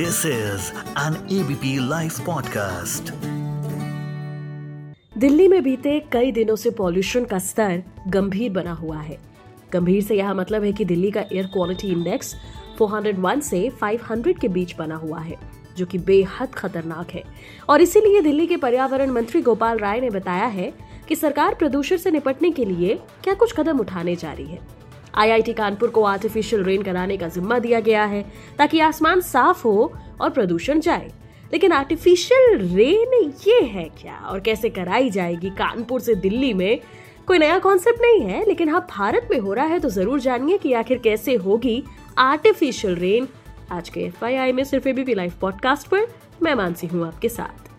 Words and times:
This 0.00 0.26
is 0.26 0.70
an 0.98 1.14
ABP 1.32 1.88
live 1.88 2.12
podcast 2.26 3.10
Delhi 5.18 5.48
में 5.48 5.62
बीते 5.62 5.98
कई 6.12 6.32
दिनों 6.32 6.56
से 6.56 6.70
पॉल्यूशन 6.70 7.24
का 7.24 7.38
स्तर 7.38 7.82
गंभीर 8.08 8.52
बना 8.52 8.72
हुआ 8.72 9.00
है। 9.00 9.18
गंभीर 9.72 10.02
से 10.02 10.16
यह 10.16 10.32
मतलब 10.34 10.64
है 10.64 10.72
कि 10.72 10.84
दिल्ली 10.84 11.10
का 11.10 11.20
एयर 11.20 11.46
क्वालिटी 11.46 11.88
इंडेक्स 11.88 12.34
401 12.78 13.42
से 13.42 13.70
500 13.82 14.40
के 14.40 14.48
बीच 14.48 14.74
बना 14.78 14.96
हुआ 14.96 15.20
है, 15.20 15.36
जो 15.76 15.86
कि 15.86 15.98
बेहद 15.98 16.54
खतरनाक 16.54 17.10
है। 17.10 17.24
और 17.68 17.80
इसीलिए 17.80 18.20
दिल्ली 18.20 18.46
के 18.46 18.56
पर्यावरण 18.56 19.10
मंत्री 19.10 19.42
गोपाल 19.42 19.78
राय 19.78 20.00
ने 20.00 20.10
बताया 20.10 20.46
है 20.46 20.72
कि 21.08 21.16
सरकार 21.16 21.54
प्रदूषण 21.54 21.96
से 21.96 22.10
निपटने 22.10 22.50
के 22.50 22.64
लिए 22.64 23.00
क्या 23.24 23.34
कुछ 23.34 23.52
कदम 23.52 23.78
उठाने 23.78 24.16
जा 24.16 24.32
रही 24.32 24.46
है। 24.46 24.79
आईआईटी 25.14 25.52
कानपुर 25.52 25.90
को 25.90 26.02
आर्टिफिशियल 26.04 26.62
रेन 26.64 26.82
कराने 26.82 27.16
का 27.16 27.28
जिम्मा 27.28 27.58
दिया 27.58 27.80
गया 27.80 28.04
है 28.04 28.22
ताकि 28.58 28.80
आसमान 28.80 29.20
साफ़ 29.20 29.62
हो 29.64 29.92
और 30.20 30.30
प्रदूषण 30.30 30.80
जाए। 30.80 31.10
लेकिन 31.52 31.72
आर्टिफिशियल 31.72 32.58
रेन 32.68 33.32
ये 33.46 33.60
है 33.62 33.88
क्या? 34.00 34.16
और 34.20 34.40
कैसे 34.40 34.70
कराई 34.70 35.10
जाएगी? 35.10 35.50
कानपुर 35.50 36.00
से 36.00 36.14
दिल्ली 36.16 36.52
में 36.54 36.80
कोई 37.26 37.38
नया 37.38 37.58
कॉन्सेप्ट 37.58 38.00
नहीं 38.02 38.20
है, 38.22 38.44
लेकिन 38.48 38.68
हाँ 38.68 38.86
भारत 38.90 39.28
में 39.30 39.38
हो 39.38 39.52
रहा 39.52 39.66
है 39.66 39.78
तो 39.80 39.88
ज़रूर 39.88 40.20
जानिए 40.20 40.58
कि 40.58 40.72
आखिर 40.72 40.98
कैसे 40.98 41.34
होगी 41.36 41.82
आर्टिफिशियल 42.18 42.94
रेन। 42.96 43.28
आज 43.72 43.88
के 43.88 44.00
एफआईआई 44.00 44.52
में 44.52 44.64
सिर्फ़ 44.64 44.88
एबीपी 44.88 45.14
लाइव 45.14 45.32
पॉडकास्ट 45.40 45.88
पर 45.88 46.06
मैं 46.42 46.54
मानसी 46.54 46.86
हूँ 46.86 47.06
आपके 47.06 47.28
साथ। 47.28 47.69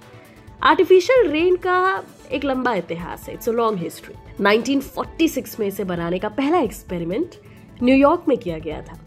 आर्टिफिशियल 0.64 1.30
रेन 1.32 1.56
का 1.56 2.04
एक 2.32 2.44
लंबा 2.46 2.74
इतिहास 2.76 3.28
है 3.28 3.34
इट्स 3.34 3.50
अ 3.50 3.52
लॉन्ग 3.52 3.80
हिस्ट्री 3.80 4.14
1946 4.40 5.60
में 5.60 5.68
इसे 5.68 5.84
बनाने 5.84 6.20
का 6.20 6.30
पहला 6.30 6.58
एक्सपेरिमेंट 6.58 7.36
न्यूयॉर्क 7.84 8.26
में 8.28 8.38
किया 8.38 8.58
गया 8.60 8.82
था। 8.82 9.00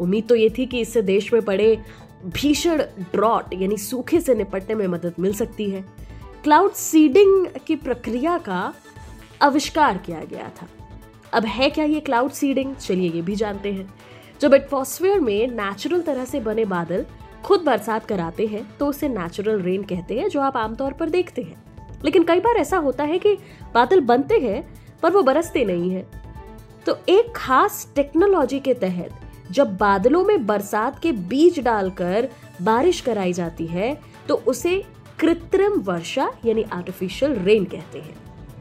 उम्मीद 0.00 0.26
तो 0.28 0.34
ये 0.34 0.48
थी 0.58 0.66
कि 0.66 0.80
इससे 0.80 1.02
देश 1.02 1.32
में 1.32 1.42
पड़े 1.42 1.76
भीषण 2.26 2.82
ड्रॉट 3.12 3.54
यानी 3.54 3.76
सूखे 3.76 4.20
से 4.20 4.34
निपटने 4.34 4.74
में 4.74 4.86
मदद 4.86 5.14
मिल 5.20 5.34
सकती 5.34 5.70
है। 5.70 5.84
क्लाउड 6.44 6.72
सीडिंग 6.72 7.46
की 7.66 7.76
प्रक्रिया 7.76 8.38
का 8.38 8.74
आविष्कार 9.42 9.98
किया 9.98 10.24
गया 10.24 10.50
था। 10.62 10.68
अब 11.32 11.44
है 11.44 11.70
क्या 11.70 11.84
ये 11.84 12.00
क्लाउड 12.00 12.30
सीडिंग 12.30 12.74
चलिए 12.76 13.10
ये 13.10 13.22
भी 13.22 13.34
जानते 13.34 13.72
हैं। 13.72 13.94
जब 14.40 14.54
एटमॉस्फेयर 14.54 15.20
में 15.20 15.46
नेचुरल 15.46 16.02
तरह 16.02 16.24
से 16.24 16.40
बने 16.40 16.64
बादल 16.64 17.06
खुद 17.44 17.60
बरसात 17.60 18.06
कराते 18.06 18.46
हैं 18.46 18.66
तो 18.78 18.86
उसे 18.86 19.08
नेचुरल 19.08 19.60
रेन 19.60 19.82
कहते 19.82 20.18
हैं, 20.18 20.28
जो 20.28 20.40
आप 20.40 20.56
आमतौर 20.56 20.92
पर 20.92 21.08
देखते 21.08 21.42
हैं। 21.42 22.00
लेकिन 22.04 22.24
कई 22.24 22.40
बार 22.40 22.56
ऐसा 22.56 22.76
होता 22.76 23.04
है 23.04 23.18
कि 23.18 23.34
बादल 23.74 24.00
बनते 24.00 24.38
हैं, 24.38 24.62
पर 25.02 25.10
वो 25.10 25.22
बरसते 25.22 25.64
नहीं 25.64 25.90
है। 25.90 26.06
तो 26.86 26.98
एक 27.08 27.32
खास 27.36 27.92
टेक्नोलॉजी 27.96 28.60
के 28.60 28.74
तहत, 28.74 29.10
जब 29.50 29.76
बादलों 29.76 30.24
में 30.24 30.46
बरसात 30.46 30.98
के 30.98 31.12
बीज 31.12 31.58
डालकर 31.60 32.28
बारिश 32.62 33.00
कराई 33.00 33.32
जाती 33.32 33.66
है 33.66 33.96
तो 34.28 34.34
उसे 34.46 34.82
कृत्रिम 35.18 35.80
वर्षा, 35.82 36.30
यानी 36.44 36.62
आर्टिफिशियल 36.72 37.34
रेन 37.34 37.64
कहते 37.64 37.98
हैं। 37.98 38.16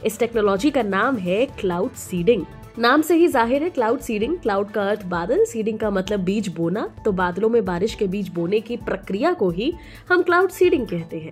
इस 0.06 0.20
टेक्नोलॉजी 0.20 0.72
का 0.72 0.84
नाम 0.84 1.18
है 1.18 1.46
क्लाउड 1.60 1.92
सीडिंग 1.92 2.46
नाम 2.80 3.02
से 3.02 3.16
ही 3.16 3.28
ज़ाहिर 3.28 3.64
है 3.64 3.70
क्लाउड 3.70 4.00
सीडिंग 4.00 4.38
क्लाउड 4.38 4.72
का 4.72 4.82
अर्थ 4.90 5.04
बादल 5.06 5.44
सीडिंग 5.46 5.78
का 5.80 5.90
मतलब 5.90 6.20
बीज 6.20 6.48
बोना। 6.48 6.88
तो 7.06 7.12
बादलों 7.12 7.50
में 7.50 7.64
बारिश 7.66 7.96
के 7.96 8.08
बीज 8.08 8.28
बोने 8.30 8.60
की 8.60 8.78
प्रक्रिया 8.78 9.32
को 9.34 9.50
ही 9.50 9.72
हम 10.10 10.22
क्लाउड 10.24 10.50
सीडिंग 10.50 10.86
कहते 10.88 11.20
हैं। 11.20 11.32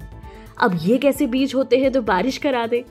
अब 0.57 0.77
ये 0.81 0.97
कैसे 0.97 1.27
बीज 1.27 1.53
होते 1.55 1.77
हैं 1.77 1.91
तो 1.91 2.01
बारिश 2.01 2.37
करा 2.37 2.65
दे। 2.67 2.83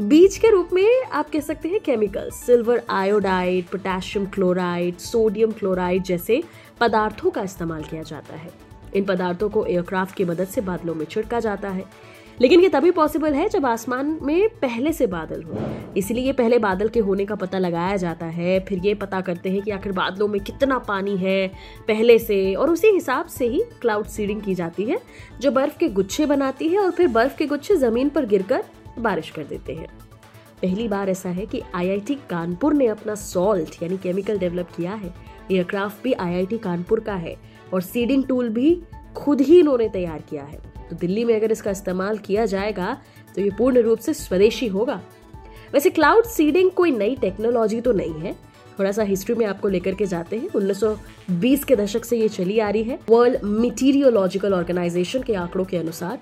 बीज 0.00 0.36
के 0.38 0.50
रूप 0.50 0.68
में 0.72 1.02
आप 1.04 1.30
कह 1.30 1.40
सकते 1.40 1.68
हैं 1.68 1.80
chemicals 1.80 2.42
silver 2.46 2.82
iodide 2.90 3.66
potassium 3.66 4.26
chloride 4.26 4.98
sodium 5.00 5.52
chloride 5.52 6.02
जैसे 6.02 6.42
पदार्थों 6.80 7.30
का 7.30 7.42
इस्तेमाल 7.42 7.82
किया 7.82 8.02
जाता 8.02 8.36
है। 8.36 8.50
इन 8.94 9.04
पदार्थों 9.04 9.48
को 9.50 9.64
एयरक्राफ्ट 9.66 10.16
की 10.16 10.24
मदद 10.24 10.46
से 10.46 10.60
बादलों 10.60 10.94
में 10.94 11.04
छिड़का 11.06 11.40
जाता 11.40 11.68
है। 11.68 11.84
लेकिन 12.40 12.60
ये 12.60 12.68
तभी 12.68 12.90
पॉसिबल 12.90 13.34
है 13.34 13.48
जब 13.48 13.66
आसमान 13.66 14.18
में 14.22 14.48
पहले 14.48 14.92
से 14.92 15.06
बादल 15.06 15.42
हो। 15.42 15.58
इसलिए 15.96 16.32
पहले 16.32 16.58
बादल 16.58 16.88
के 16.88 17.00
होने 17.00 17.24
का 17.24 17.34
पता 17.34 17.58
लगाया 17.58 17.96
जाता 17.96 18.26
है। 18.26 18.58
फिर 18.60 18.78
ये 18.78 18.94
पता 18.94 19.20
करते 19.20 19.50
हैं 19.50 19.62
कि 19.62 19.70
आखिर 19.70 19.92
बादलों 19.92 20.28
में 20.28 20.40
कितना 20.40 20.78
पानी 20.78 21.16
है 21.16 21.48
पहले 21.88 22.18
से, 22.18 22.54
और 22.54 22.70
उसी 22.70 22.88
हिसाब 22.88 23.26
से 23.26 23.46
ही 23.46 23.62
क्लाउड 23.80 24.06
सीडिंग 24.06 24.42
की 24.42 24.54
जाती 24.54 24.84
है, 24.84 24.98
जो 25.40 25.50
बर्फ़ 25.50 25.78
के 25.78 25.88
गुच्छे 25.88 26.26
बनाती 26.26 26.68
है 26.68 26.78
और 26.78 26.90
फिर 26.90 27.08
बर्फ़ 27.08 27.36
के 27.36 27.46
गुच्छे 27.46 27.76
ज़मीन 27.76 28.08
पर 28.08 28.26
गिरकर 28.26 28.64
बारिश 28.98 29.30
कर 29.30 29.44
देते 29.44 29.74
हैं। 29.74 29.88
पहली 30.62 30.88
बार 30.88 31.10
ऐसा 31.10 31.28
है 31.28 31.46
कि 31.46 31.62
आईआईटी 31.74 32.14
कानपुर 32.30 32.74
ने 32.74 32.86
अपना 32.86 33.14
सॉल्ट 33.14 33.82
यानी 33.82 33.96
केमिकल 33.96 34.38
डेवलप 34.38 34.68
किया 34.76 34.92
है। 34.92 35.14
एयरक्राफ्ट 35.52 36.04
भी 36.04 36.12
आईआईटी 36.12 36.58
कानपुर 36.58 37.00
का 37.00 37.14
है, 37.14 37.36
और 37.74 37.82
सीडिंग 37.82 38.24
टूल 38.24 38.48
भी 38.48 38.82
खुद 39.16 39.40
ही 39.40 39.58
इन्होंने 39.60 39.88
तैयार 39.88 40.22
किया 40.30 40.42
है। 40.42 40.60
तो 40.92 40.98
दिल्ली 40.98 41.24
में 41.24 41.34
अगर 41.34 41.52
इसका 41.52 41.70
इस्तेमाल 41.70 42.18
किया 42.18 42.44
जाएगा 42.46 42.96
तो 43.34 43.42
ये 43.42 43.50
पूर्ण 43.58 43.82
रूप 43.82 43.98
से 43.98 44.14
स्वदेशी 44.14 44.66
होगा। 44.68 45.00
वैसे 45.72 45.90
क्लाउड 45.90 46.24
सीडिंग 46.26 46.70
कोई 46.70 46.90
नई 46.90 47.14
टेक्नोलॉजी 47.16 47.80
तो 47.80 47.92
नहीं 47.92 48.20
है। 48.20 48.32
थोड़ा 48.78 48.90
सा 48.92 49.02
हिस्ट्री 49.02 49.34
में 49.34 49.44
आपको 49.46 49.68
लेकर 49.68 49.94
के 49.94 50.06
जाते 50.06 50.36
हैं। 50.36 50.48
1920 50.50 51.64
के 51.64 51.76
दशक 51.76 52.04
से 52.04 52.18
ये 52.18 52.28
चली 52.28 52.58
आ 52.58 52.68
रही 52.70 52.82
है। 52.82 52.98
वर्ल्ड 53.08 53.44
मिटीरियोलॉजिकल 53.44 54.54
ऑर्गेनाइजेशन 54.54 55.22
के 55.22 55.34
आंकड़ों 55.34 55.64
के 55.64 55.76
अनुसार 55.76 56.18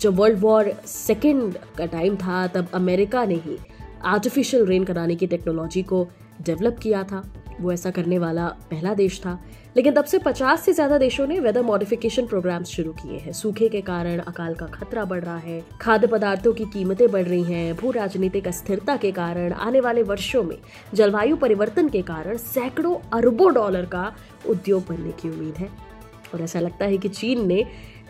जब 0.00 0.16
वर्ल्ड 0.16 0.38
वॉर 0.40 0.72
सेकेंड 0.86 1.58
का 1.78 1.86
टाइम 1.86 2.16
था, 2.16 2.46
तब 2.46 2.68
अमेरिका 2.74 3.24
ने 3.24 3.34
ही 3.36 3.58
आर्टिफिशियल 4.04 4.66
रेन 4.66 4.84
कराने 4.84 5.14
की 5.16 5.26
टेक्नोलॉजी 5.26 5.82
को 5.82 6.06
डेवलप 6.42 6.78
किया 6.82 7.02
था। 7.04 7.22
वो 7.60 7.72
ऐसा 7.72 7.90
करने 7.90 8.18
वाला 8.18 8.46
पहला 8.70 8.94
देश 8.94 9.20
था। 9.20 9.38
लेकिन 9.76 9.94
तब 9.94 10.04
से 10.04 10.18
50 10.18 10.64
से 10.64 10.72
ज़्यादा 10.72 10.98
देशों 10.98 11.26
ने 11.26 11.38
वेदर 11.40 11.62
मॉडिफिकेशन 11.62 12.26
प्रोग्राम्स 12.26 12.68
शुरू 12.68 12.92
किए 12.92 13.18
हैं। 13.18 13.32
सूखे 13.32 13.68
के 13.68 13.80
कारण 13.80 14.18
अकाल 14.18 14.54
का 14.54 14.66
खतरा 14.66 15.04
बढ़ 15.04 15.24
रहा 15.24 15.36
है, 15.36 15.62
खाद्य 15.80 16.06
पदार्थों 16.06 16.52
की 16.52 16.64
कीमतें 16.64 17.10
बढ़ 17.10 17.22
रही 17.22 17.42
हैं, 17.42 17.74
भू 17.76 17.90
राजनीतिक 17.90 18.48
अस्थिरता 18.48 18.96
के 18.96 19.12
कारण 19.12 19.52
आने 19.52 19.80
वाले 19.80 20.02
वर्षों 20.02 20.42
में 20.42 20.58
जलवायु 20.94 21.36
परिवर्तन 21.36 21.88
के 21.88 22.02
कारण 22.02 22.36
सैकड़ों 22.36 22.96
अरबों 23.12 23.52
डॉलर 23.54 23.86
का 23.86 24.12
उद्योग 24.48 24.86
बनने 24.88 25.12
की 25.12 25.28
उम्मीद 25.28 25.54
है। 25.54 25.68
और 26.34 26.42
ऐसा 26.42 26.60
लगता 26.60 26.84
है 26.84 26.98
कि 26.98 27.08
चीन 27.08 27.46
ने 27.46 27.64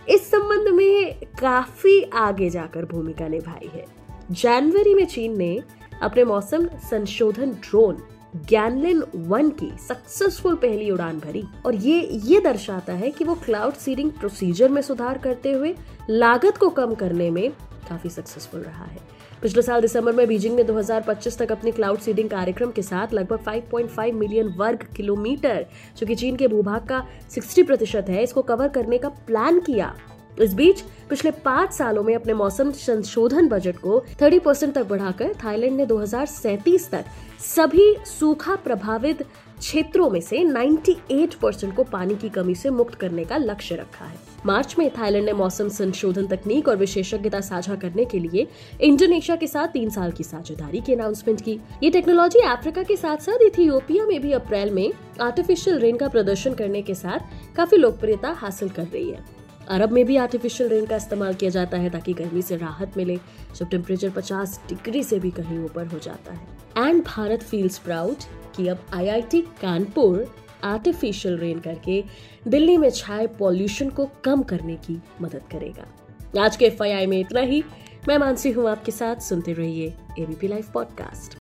इस 0.09 0.31
संबंध 0.31 0.69
में 0.69 1.15
काफ़ी 1.41 2.03
आगे 2.03 2.51
जाकर 2.51 2.85
भूमिका 2.85 3.29
निभाई 3.29 3.71
है। 3.75 3.85
जनवरी 4.31 4.95
में 4.95 5.05
चीन 5.07 5.37
ने 5.39 5.59
अपने 6.03 6.25
मौसम 6.25 6.67
संशोधन 6.91 7.51
ड्रोन 7.63 8.03
गैनलिन 8.37 9.03
वन 9.15 9.51
की 9.51 9.71
सक्सेसफुल 9.89 10.55
पहली 10.55 10.91
उड़ान 10.91 11.19
भरी। 11.19 11.45
और 11.67 11.75
ये 11.75 12.01
ये 12.01 12.41
दर्शाता 12.41 12.93
है 12.93 13.11
कि 13.11 13.25
वो 13.25 13.35
क्लाउड 13.35 13.75
सीडिंग 13.75 14.11
प्रोसीजर 14.11 14.69
में 14.69 14.83
सुधार 14.83 15.19
करते 15.19 15.53
हुए 15.53 15.75
लागत 16.11 16.57
को 16.57 16.69
कम 16.69 16.95
करने 16.95 17.31
में 17.31 17.51
काफ़ी 17.89 18.11
सक्सेसफुल 18.11 18.61
रहा 18.61 18.85
है। 18.85 18.99
पिछले 19.43 19.63
साल 19.63 19.81
दिसंबर 19.81 20.13
में 20.13 20.29
बीजिंग 20.29 20.57
ने 20.57 20.65
2025 20.65 21.39
तक 21.39 21.53
अपने 21.53 21.71
क्लाउड 21.71 21.99
सीडिंग 21.99 22.31
कार्यक्रम 22.31 22.71
के 22.71 22.83
साथ 22.83 23.13
लगभग 23.13 23.39
5.5 23.39 24.13
मिलियन 24.13 24.49
वर्ग 24.49 24.87
किलोमीटर, 24.97 25.67
जो 25.99 26.07
कि 26.07 26.15
चीन 26.15 26.37
के 26.37 26.49
भूभाग 26.49 26.87
का 26.89 27.07
60 27.31 27.63
प्रतिशत 27.63 28.07
है, 28.09 28.23
इसको 28.23 28.43
कवर 28.43 28.69
करने 28.69 28.99
का 28.99 29.09
प्लान 29.09 29.61
किया। 29.61 29.95
इस 30.41 30.55
बीच, 30.55 30.81
पिछले 30.81 31.31
पाँच 31.31 31.73
सालों 31.73 32.03
में 32.03 32.15
अपने 32.15 32.35
मौसम 32.35 32.71
संशोधन 32.71 33.49
बजट 33.49 33.77
को 33.77 34.05
30 34.19 34.39
परसेंट 34.39 34.75
तक 34.75 34.83
बढ़ाकर 34.83 35.35
थाईलैंड 35.45 35.77
ने 35.77 35.87
दो 35.87 36.07
तक 36.07 37.05
सभी 37.41 37.97
सूखा 38.07 38.55
प्रभावित 38.57 39.23
क्षेत्रों 39.59 40.11
में 40.11 40.21
से 40.21 40.45
98 40.45 41.35
परसेंट 41.35 41.77
को 41.77 41.85
पानी 41.85 42.15
की 42.15 42.29
कमी 42.29 42.55
से 42.55 42.71
मुक्त 42.71 42.95
करने 42.95 43.25
का 43.25 43.37
लक्ष्य 43.37 43.75
रखा 43.75 44.05
है। 44.05 44.17
मार्च 44.47 44.75
में 44.79 44.91
थाईलैंड 44.91 45.25
ने 45.25 45.33
मौसम 45.33 45.69
संशोधन 45.69 46.27
तकनीक 46.27 46.69
और 46.69 46.77
विशेषज्ञता 46.77 47.41
साझा 47.41 47.75
करने 47.75 48.05
के 48.05 48.19
लिए 48.19 48.47
इंडोनेशिया 48.81 49.37
के 49.37 49.47
साथ 49.47 49.69
तीन 49.69 49.91
साल 49.91 50.13
की 50.13 50.25
साझेदारी 50.25 50.81
की 50.81 50.95
अनाउंसमेंट 50.95 51.41
की। 51.41 51.61
ये 51.83 51.91
टेक्नोलॉजी 51.91 52.39
अफ्रीका 52.39 52.83
के 52.83 52.97
साथ 52.97 53.17
साथ 53.17 53.43
इथियोपिया 53.43 54.07
में 54.07 54.21
भी 54.21 54.33
अप्रैल 54.33 54.71
में 54.71 54.93
आर्टिफिशियल 55.21 55.79
रेन 55.79 55.97
का 55.97 56.09
प्रदर्शन 56.09 56.55
करने 56.55 56.83
के 56.83 56.95
साथ 56.95 57.55
काफ़ी 57.57 57.77
लोकप्रियता 57.77 58.29
हासिल 58.29 58.69
कर 58.69 58.85
रही 58.85 59.11
है। 59.11 59.42
अरब 59.73 59.93
में 59.93 60.05
भी 60.05 60.17
आर्टिफिशियल 60.17 60.71
रेन 60.71 60.87
का 60.87 60.97
इस्तेमाल 60.97 61.35
किया 61.35 61.51
जाता 61.51 61.77
है 61.77 61.91
ताकि 61.91 62.13
गर्मी 62.13 62.43
से 62.43 62.57
राहत 62.57 62.97
मिले। 62.97 63.17
जब 63.57 63.69
टेम्परेचर 63.69 64.11
50 64.11 64.61
डिग्री 64.69 65.03
से 65.03 65.19
भी 65.19 65.31
कहीं 65.31 65.59
ऊपर 65.59 65.87
हो 65.87 65.99
जाता 65.99 66.33
है। 66.33 66.49
एंड 66.89 67.05
भारत 67.05 67.43
फील्स 67.43 67.79
प्राउड 67.79 68.17
कि 68.57 68.69
अब 68.69 68.87
आईआईटी 68.95 69.43
कानपुर 69.43 70.35
आर्टिफिशियल 70.65 71.39
रेन 71.39 71.61
करके 71.61 72.05
दिल्ली 72.49 72.77
में 72.77 72.91
छाए 72.91 73.27
पॉल्यूशन 73.27 73.89
को 73.91 74.09
कम 74.25 74.43
करने 74.43 74.77
की 74.77 75.03
मदद 75.21 75.43
करेगा। 75.53 76.45
आज 76.45 76.57
के 76.57 76.65
एफआईआई 76.65 77.07
में 77.07 77.19
इतना 77.21 77.41
ही। 77.41 77.65
मैं 78.09 78.19
मानसी 78.19 78.51
हूँ 78.51 78.69
आपके 78.71 78.93
साथ। 78.93 79.17
सुनते 79.17 79.53
रहिए 79.53 79.95
ABP 80.19 80.49
live 80.49 80.65
podcast 80.75 81.39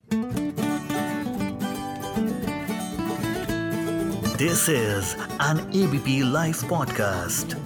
this 4.38 4.68
is 4.68 5.14
an 5.42 5.84
ABP 5.84 6.32
live 6.32 6.54
podcast 6.70 7.56